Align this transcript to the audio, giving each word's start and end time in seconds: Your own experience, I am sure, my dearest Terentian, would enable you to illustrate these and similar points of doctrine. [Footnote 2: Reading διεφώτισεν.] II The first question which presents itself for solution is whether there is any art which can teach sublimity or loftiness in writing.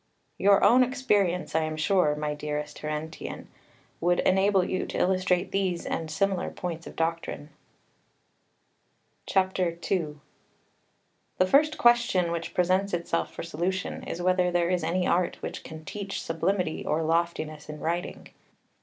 Your 0.39 0.63
own 0.63 0.81
experience, 0.81 1.53
I 1.53 1.61
am 1.61 1.77
sure, 1.77 2.15
my 2.15 2.33
dearest 2.33 2.77
Terentian, 2.77 3.45
would 3.99 4.19
enable 4.21 4.63
you 4.67 4.87
to 4.87 4.97
illustrate 4.97 5.51
these 5.51 5.85
and 5.85 6.09
similar 6.09 6.49
points 6.49 6.87
of 6.87 6.95
doctrine. 6.95 7.51
[Footnote 9.31 9.79
2: 9.83 9.95
Reading 9.95 10.07
διεφώτισεν.] 10.07 10.07
II 10.15 10.19
The 11.37 11.45
first 11.45 11.77
question 11.77 12.31
which 12.31 12.55
presents 12.55 12.95
itself 12.95 13.31
for 13.31 13.43
solution 13.43 14.01
is 14.01 14.23
whether 14.23 14.49
there 14.49 14.71
is 14.71 14.83
any 14.83 15.05
art 15.05 15.39
which 15.43 15.63
can 15.63 15.85
teach 15.85 16.19
sublimity 16.19 16.83
or 16.83 17.03
loftiness 17.03 17.69
in 17.69 17.79
writing. 17.79 18.29